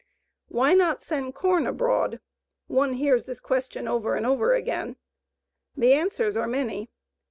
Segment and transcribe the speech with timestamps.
[0.47, 2.21] "Why not send corn abroad?"
[2.65, 4.95] One hears the question over and over again.
[5.77, 6.89] The answers are many.